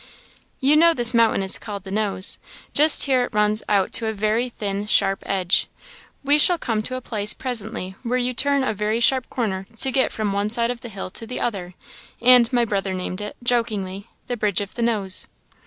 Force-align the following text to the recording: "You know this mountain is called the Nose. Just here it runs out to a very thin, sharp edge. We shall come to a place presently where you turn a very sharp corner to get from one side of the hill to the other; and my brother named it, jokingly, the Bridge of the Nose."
"You 0.59 0.75
know 0.75 0.95
this 0.95 1.13
mountain 1.13 1.43
is 1.43 1.59
called 1.59 1.83
the 1.83 1.91
Nose. 1.91 2.39
Just 2.73 3.03
here 3.03 3.23
it 3.25 3.35
runs 3.35 3.61
out 3.69 3.93
to 3.93 4.07
a 4.07 4.13
very 4.13 4.49
thin, 4.49 4.87
sharp 4.87 5.21
edge. 5.27 5.67
We 6.23 6.39
shall 6.39 6.57
come 6.57 6.81
to 6.81 6.95
a 6.95 7.01
place 7.01 7.35
presently 7.35 7.93
where 8.01 8.17
you 8.17 8.33
turn 8.33 8.63
a 8.63 8.73
very 8.73 8.99
sharp 8.99 9.29
corner 9.29 9.67
to 9.77 9.91
get 9.91 10.11
from 10.11 10.33
one 10.33 10.49
side 10.49 10.71
of 10.71 10.81
the 10.81 10.89
hill 10.89 11.11
to 11.11 11.27
the 11.27 11.39
other; 11.39 11.75
and 12.19 12.51
my 12.51 12.65
brother 12.65 12.95
named 12.95 13.21
it, 13.21 13.37
jokingly, 13.43 14.07
the 14.25 14.35
Bridge 14.37 14.59
of 14.59 14.73
the 14.73 14.81
Nose." 14.81 15.27